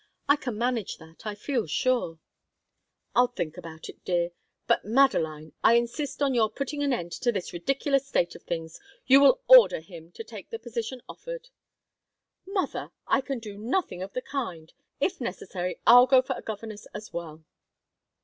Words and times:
I 0.27 0.35
can 0.35 0.57
manage 0.57 0.97
that, 0.97 1.27
I 1.27 1.35
feel 1.35 1.67
sure." 1.67 2.17
"I'll 3.13 3.27
think 3.27 3.55
about 3.55 3.87
it, 3.87 4.03
dear. 4.03 4.31
But, 4.65 4.83
Madeline, 4.83 5.53
I 5.63 5.75
insist 5.75 6.23
on 6.23 6.33
your 6.33 6.49
putting 6.49 6.81
an 6.81 6.91
end 6.91 7.11
to 7.11 7.31
this 7.31 7.53
ridiculous 7.53 8.07
state 8.07 8.33
of 8.33 8.41
things. 8.41 8.79
You 9.05 9.21
will 9.21 9.43
order 9.47 9.79
him 9.79 10.11
to 10.13 10.23
take 10.23 10.49
the 10.49 10.57
position 10.57 11.03
offered." 11.07 11.49
"Mother, 12.47 12.89
I 13.05 13.21
can 13.21 13.37
do 13.37 13.59
nothing 13.59 14.01
of 14.01 14.13
the 14.13 14.23
kind. 14.23 14.73
If 14.99 15.21
necessary, 15.21 15.79
I'll 15.85 16.07
go 16.07 16.23
for 16.23 16.35
a 16.35 16.41
governess 16.41 16.87
as 16.95 17.13
well." 17.13 17.45